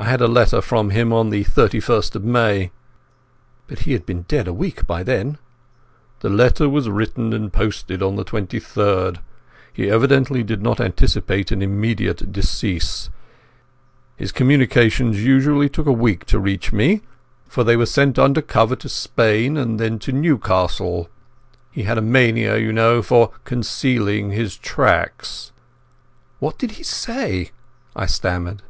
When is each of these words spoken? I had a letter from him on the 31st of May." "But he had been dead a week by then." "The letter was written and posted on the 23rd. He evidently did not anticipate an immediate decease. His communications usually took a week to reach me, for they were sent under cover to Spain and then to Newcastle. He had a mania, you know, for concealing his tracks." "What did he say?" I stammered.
I 0.00 0.04
had 0.04 0.20
a 0.20 0.28
letter 0.28 0.60
from 0.62 0.90
him 0.90 1.12
on 1.12 1.30
the 1.30 1.42
31st 1.42 2.14
of 2.14 2.22
May." 2.22 2.70
"But 3.66 3.80
he 3.80 3.94
had 3.94 4.06
been 4.06 4.22
dead 4.28 4.46
a 4.46 4.52
week 4.52 4.86
by 4.86 5.02
then." 5.02 5.38
"The 6.20 6.28
letter 6.28 6.68
was 6.68 6.88
written 6.88 7.32
and 7.32 7.52
posted 7.52 8.00
on 8.00 8.14
the 8.14 8.24
23rd. 8.24 9.18
He 9.72 9.90
evidently 9.90 10.44
did 10.44 10.62
not 10.62 10.80
anticipate 10.80 11.50
an 11.50 11.62
immediate 11.62 12.30
decease. 12.30 13.10
His 14.16 14.30
communications 14.30 15.24
usually 15.24 15.68
took 15.68 15.86
a 15.88 15.92
week 15.92 16.24
to 16.26 16.38
reach 16.38 16.72
me, 16.72 17.02
for 17.48 17.64
they 17.64 17.76
were 17.76 17.84
sent 17.84 18.20
under 18.20 18.40
cover 18.40 18.76
to 18.76 18.88
Spain 18.88 19.56
and 19.56 19.80
then 19.80 19.98
to 19.98 20.12
Newcastle. 20.12 21.10
He 21.72 21.82
had 21.82 21.98
a 21.98 22.02
mania, 22.02 22.56
you 22.56 22.72
know, 22.72 23.02
for 23.02 23.32
concealing 23.42 24.30
his 24.30 24.56
tracks." 24.56 25.50
"What 26.38 26.56
did 26.56 26.70
he 26.72 26.84
say?" 26.84 27.50
I 27.96 28.06
stammered. 28.06 28.62